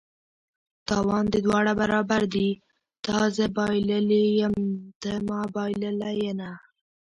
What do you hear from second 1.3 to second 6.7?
د دواړه برابر دي: تا زه بایللي یم ته ما بایلله ینه